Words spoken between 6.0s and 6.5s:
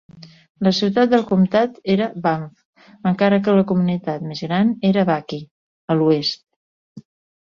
l'oest.